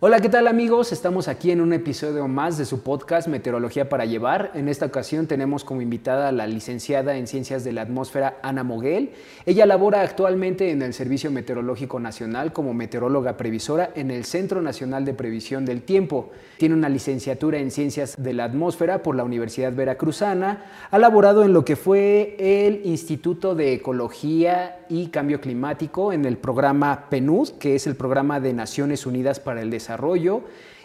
[0.00, 0.92] Hola, ¿qué tal amigos?
[0.92, 4.52] Estamos aquí en un episodio más de su podcast Meteorología para Llevar.
[4.54, 8.62] En esta ocasión tenemos como invitada a la licenciada en Ciencias de la Atmósfera Ana
[8.62, 9.10] Moguel.
[9.44, 15.04] Ella labora actualmente en el Servicio Meteorológico Nacional como meteoróloga previsora en el Centro Nacional
[15.04, 16.30] de Previsión del Tiempo.
[16.58, 20.64] Tiene una licenciatura en Ciencias de la Atmósfera por la Universidad Veracruzana.
[20.92, 26.36] Ha laborado en lo que fue el Instituto de Ecología y Cambio Climático en el
[26.36, 30.42] programa PNUD, que es el Programa de Naciones Unidas para el Desarrollo Desarrollo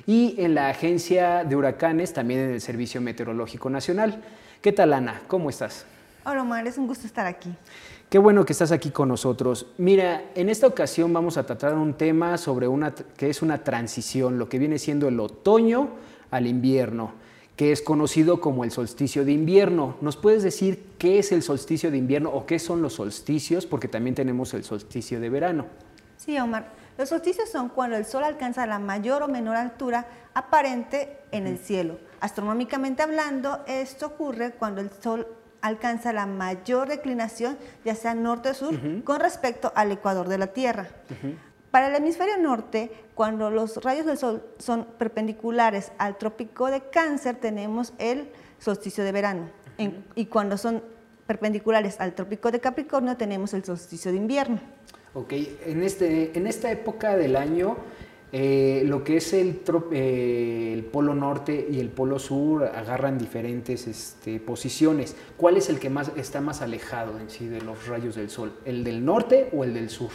[0.07, 4.23] y en la Agencia de Huracanes, también en el Servicio Meteorológico Nacional.
[4.61, 5.23] ¿Qué tal, Ana?
[5.27, 5.85] ¿Cómo estás?
[6.23, 7.49] Hola, Omar, es un gusto estar aquí.
[8.09, 9.65] Qué bueno que estás aquí con nosotros.
[9.77, 14.39] Mira, en esta ocasión vamos a tratar un tema sobre una que es una transición,
[14.39, 15.89] lo que viene siendo el otoño
[16.31, 17.11] al invierno,
[17.57, 19.97] que es conocido como el solsticio de invierno.
[19.99, 23.65] ¿Nos puedes decir qué es el solsticio de invierno o qué son los solsticios?
[23.65, 25.65] Porque también tenemos el solsticio de verano.
[26.15, 26.82] Sí, Omar.
[26.97, 31.57] Los solsticios son cuando el Sol alcanza la mayor o menor altura aparente en el
[31.57, 31.97] cielo.
[32.19, 35.27] Astronómicamente hablando, esto ocurre cuando el Sol
[35.61, 40.47] alcanza la mayor declinación, ya sea norte o sur, con respecto al ecuador de la
[40.47, 40.89] Tierra.
[41.71, 47.37] Para el hemisferio norte, cuando los rayos del Sol son perpendiculares al trópico de Cáncer,
[47.37, 49.49] tenemos el solsticio de verano.
[50.15, 50.83] y cuando son
[51.25, 54.59] perpendiculares al trópico de Capricornio, tenemos el solsticio de invierno.
[55.15, 55.33] Ok,
[55.65, 57.77] en, este, en esta época del año,
[58.31, 59.61] eh, lo que es el,
[59.91, 65.15] eh, el, polo norte y el polo sur agarran diferentes este, posiciones.
[65.37, 68.57] ¿Cuál es el que más está más alejado en sí de los rayos del sol?
[68.65, 70.09] ¿El del norte o el del sur?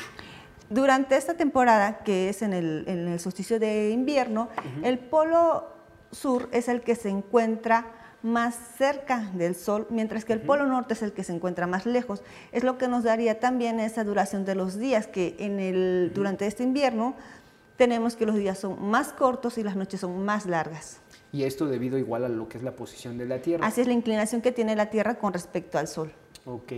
[0.69, 4.49] Durante esta temporada, que es en el, en el solsticio de invierno,
[4.83, 5.69] el polo
[6.11, 7.87] sur es el que se encuentra
[8.23, 11.87] más cerca del Sol, mientras que el Polo Norte es el que se encuentra más
[11.87, 12.23] lejos.
[12.53, 16.47] Es lo que nos daría también esa duración de los días, que en el, durante
[16.47, 17.15] este invierno
[17.77, 20.99] tenemos que los días son más cortos y las noches son más largas.
[21.33, 23.67] Y esto debido igual a lo que es la posición de la Tierra.
[23.67, 26.11] Así es la inclinación que tiene la Tierra con respecto al Sol.
[26.45, 26.73] Ok.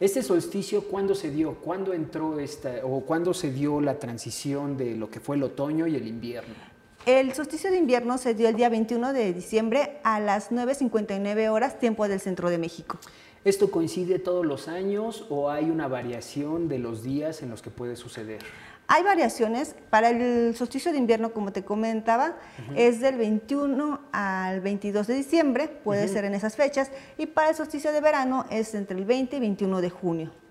[0.00, 1.54] Este solsticio, ¿cuándo se dio?
[1.54, 5.86] ¿Cuándo entró esta, o cuándo se dio la transición de lo que fue el otoño
[5.86, 6.71] y el invierno?
[7.04, 11.80] El solsticio de invierno se dio el día 21 de diciembre a las 9.59 horas,
[11.80, 12.96] tiempo del centro de México.
[13.44, 17.70] ¿Esto coincide todos los años o hay una variación de los días en los que
[17.70, 18.38] puede suceder?
[18.86, 19.74] Hay variaciones.
[19.90, 22.36] Para el solsticio de invierno, como te comentaba,
[22.76, 27.56] es del 21 al 22 de diciembre, puede ser en esas fechas, y para el
[27.56, 30.41] solsticio de verano es entre el 20 y 21 de junio.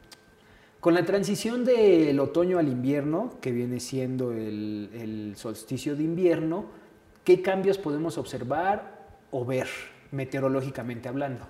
[0.82, 6.66] Con la transición del otoño al invierno, que viene siendo el, solsticio de invierno,
[7.24, 9.68] ¿qué cambios podemos observar o ver
[10.10, 11.46] meteorológicamente hablando?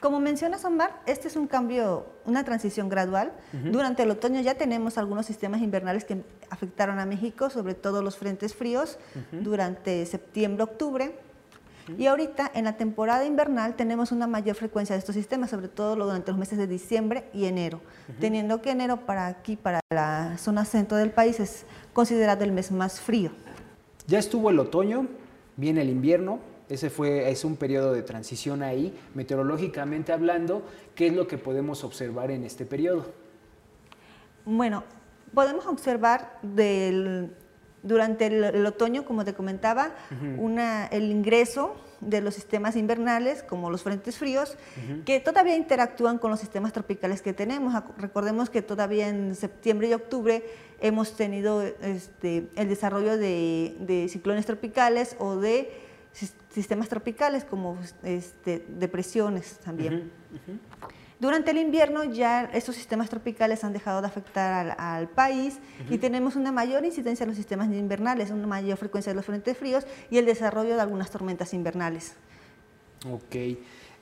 [0.00, 3.34] Como mencionas, Omar, este es un cambio, una transición gradual.
[3.52, 8.16] Durante el otoño ya tenemos algunos sistemas invernales que afectaron a México, sobre todo los
[8.16, 8.98] frentes fríos,
[9.32, 10.06] durante
[11.98, 15.96] Y ahorita en la temporada invernal tenemos una mayor frecuencia de estos sistemas, sobre todo
[15.96, 17.80] durante los meses de diciembre y enero,
[18.20, 22.70] teniendo que enero para aquí, para la zona centro del país, es considerado el mes
[22.70, 23.30] más frío.
[24.06, 25.06] Ya estuvo el otoño,
[25.56, 30.62] viene el invierno, ese fue, es un periodo de transición ahí, meteorológicamente hablando,
[30.94, 33.06] ¿qué es lo que podemos observar en este periodo?
[34.44, 34.84] Bueno,
[35.34, 37.34] podemos observar del
[37.82, 39.92] durante el, otoño, como te comentaba,
[40.90, 44.56] el ingreso de los sistemas invernales, como los frentes fríos,
[45.04, 47.74] que todavía interactúan con los sistemas tropicales que tenemos.
[47.96, 50.44] Recordemos que todavía en septiembre y octubre
[50.80, 55.70] hemos tenido este, el desarrollo de, ciclones tropicales o de
[56.50, 60.10] sistemas tropicales, como este, depresiones también.
[61.22, 66.34] Durante el invierno ya estos sistemas tropicales han dejado de afectar al, país y tenemos
[66.34, 70.18] una mayor incidencia en los sistemas invernales, una mayor frecuencia de los frentes fríos y
[70.18, 72.14] el desarrollo de algunas tormentas invernales.
[73.08, 73.36] Ok.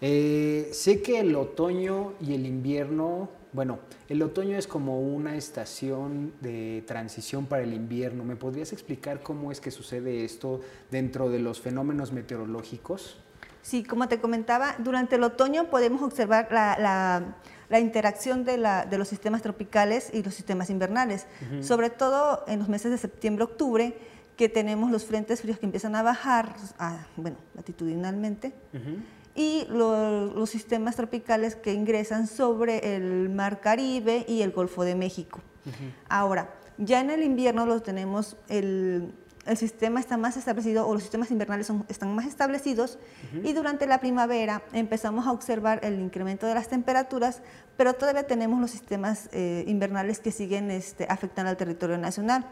[0.01, 6.33] Eh, sé que el otoño y el invierno, bueno, el otoño es como una estación
[6.41, 8.25] de transición para el invierno.
[8.25, 13.19] ¿Me podrías explicar cómo es que sucede esto dentro de los fenómenos meteorológicos?
[13.63, 17.35] Sí, como te comentaba, durante el otoño podemos observar la,
[17.71, 21.27] la interacción de, la, de, los sistemas tropicales y los sistemas invernales,
[21.63, 23.97] sobre todo en los meses de septiembre-octubre,
[24.37, 26.57] que tenemos los frentes fríos que empiezan a bajar,
[27.17, 28.53] bueno, latitudinalmente,
[29.37, 35.41] y los sistemas tropicales que ingresan sobre el Mar Caribe y el Golfo de México.
[36.09, 39.13] Ahora, ya en el invierno los tenemos el,
[39.47, 42.99] el sistema está más establecido o los sistemas invernales están más establecidos
[43.43, 47.43] y durante la primavera empezamos a observar el incremento de las temperaturas,
[47.77, 52.45] pero todavía tenemos los sistemas eh, invernales que siguen este, afectando al territorio nacional,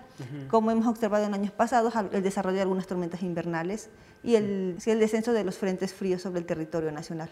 [0.49, 3.91] como hemos observado en años pasados, el desarrollo de algunas tormentas invernales
[4.23, 7.29] y el, el descenso de los frentes fríos sobre el territorio nacional.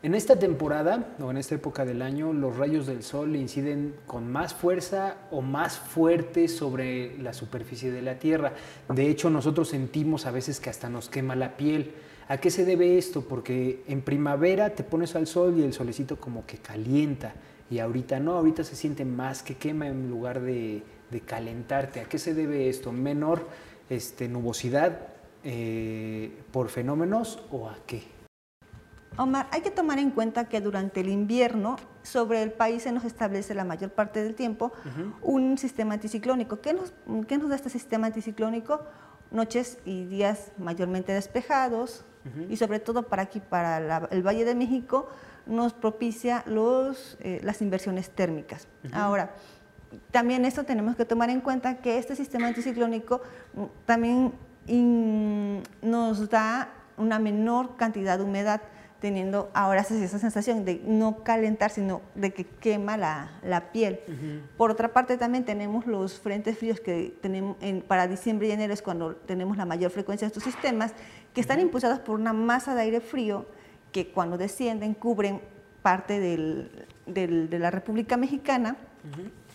[0.00, 4.30] En esta temporada o en esta época del año, los rayos del sol inciden con
[4.30, 8.52] más fuerza o más fuerte sobre la superficie de la Tierra.
[8.88, 11.94] De hecho, nosotros sentimos a veces que hasta nos quema la piel.
[12.28, 13.22] ¿A qué se debe esto?
[13.22, 17.34] Porque en primavera te pones al sol y el solecito como que calienta.
[17.68, 20.84] Y ahorita no, ahorita se siente más que quema en lugar de,
[21.26, 22.02] calentarte.
[22.02, 22.92] ¿A qué se debe esto?
[22.92, 23.48] ¿Menor
[23.90, 25.08] este, nubosidad
[25.42, 28.17] eh, por fenómenos o a qué?
[29.16, 33.04] Omar, hay que tomar en cuenta que durante el invierno sobre el país se nos
[33.04, 34.72] establece la mayor parte del tiempo
[35.22, 36.60] un sistema anticiclónico.
[36.60, 36.92] ¿Qué nos,
[37.48, 38.84] da este sistema anticiclónico?
[39.30, 42.04] Noches y días mayormente despejados
[42.48, 45.08] y sobre todo para aquí, para el Valle de México,
[45.46, 48.68] nos propicia los, eh, las inversiones térmicas.
[48.92, 49.34] Ahora,
[50.10, 53.22] también esto tenemos que tomar en cuenta que este sistema anticiclónico
[53.54, 54.32] mm, también
[55.80, 56.68] nos da
[56.98, 58.60] una menor cantidad de humedad
[59.00, 64.00] teniendo ahora esa sensación de no calentar, sino de que quema la, la piel.
[64.56, 68.72] Por otra parte, también tenemos los frentes fríos que tenemos en, para diciembre y enero
[68.72, 70.94] es cuando tenemos la mayor frecuencia de estos sistemas,
[71.32, 73.46] que están impulsados por una masa de aire frío
[73.92, 75.40] que cuando descienden cubren
[75.82, 78.76] parte del, del, de la República Mexicana,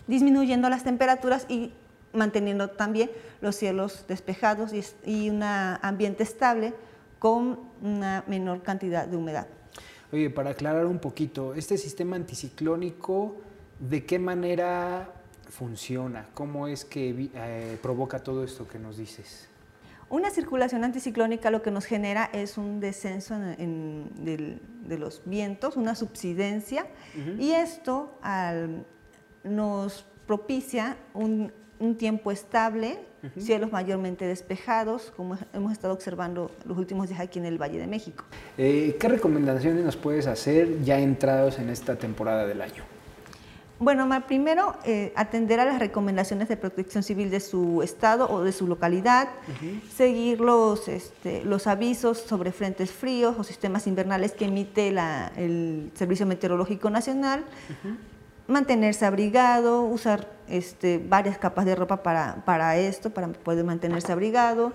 [0.07, 1.74] disminuyendo las temperaturas y
[2.13, 3.12] manteniendo también
[3.42, 6.74] los cielos despejados y, y un ambiente estable
[7.23, 9.47] con una menor cantidad de humedad.
[10.11, 13.37] Oye, para aclarar un poquito, este sistema anticiclónico,
[13.79, 15.09] ¿de qué manera
[15.47, 16.27] funciona?
[16.33, 19.47] ¿Cómo es que eh, provoca todo esto que nos dices?
[20.09, 26.87] Una circulación anticiclónica lo que nos genera es un descenso de los vientos, una subsidencia,
[27.39, 28.19] y esto
[29.45, 31.53] nos propicia un
[31.83, 32.97] un tiempo estable,
[33.38, 37.88] cielos mayormente despejados, como hemos estado observando los últimos días aquí en el Valle de
[37.88, 38.24] México.
[38.57, 42.83] Eh, ¿Qué recomendaciones nos puedes hacer ya entrados en esta temporada del año?
[43.80, 48.53] Bueno, primero eh, atender a las recomendaciones de protección civil de su estado o de
[48.53, 49.27] su localidad,
[49.94, 54.88] seguir los, este, los avisos sobre frentes fríos o sistemas invernales que emite
[55.35, 57.44] el Servicio Meteorológico Nacional,
[58.48, 64.74] mantenerse abrigado, usar este, varias capas de ropa para, esto, para poder mantenerse abrigado,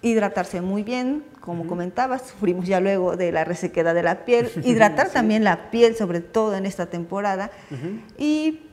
[0.00, 5.10] hidratarse muy bien, como comentabas, sufrimos ya luego de la resequedad de la piel, hidratar
[5.10, 7.50] también la piel, sobre todo en esta temporada,
[8.18, 8.66] y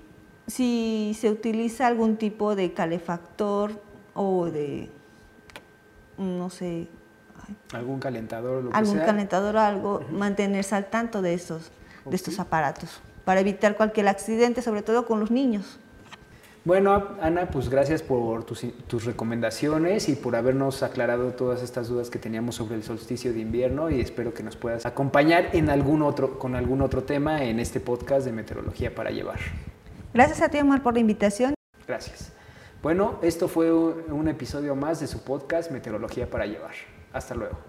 [0.47, 3.81] si se utiliza algún tipo de calefactor
[4.13, 4.89] o de,
[6.17, 6.87] no sé,
[7.73, 11.71] algún calentador, lo algún calentador o algo, mantenerse al tanto de estos,
[12.05, 15.77] de estos aparatos para evitar cualquier accidente, sobre todo con los niños.
[16.65, 22.17] Bueno, Ana, pues gracias por tus, recomendaciones y por habernos aclarado todas estas dudas que
[22.17, 26.39] teníamos sobre el solsticio de invierno y espero que nos puedas acompañar en algún otro,
[26.39, 29.37] con algún otro tema en este podcast de Meteorología para Llevar.
[30.11, 31.53] Gracias a ti, Omar, por la invitación.
[31.87, 32.31] Gracias.
[32.81, 36.73] Bueno, esto fue un episodio más de su podcast Meteorología para Llevar.
[37.13, 37.68] Hasta luego.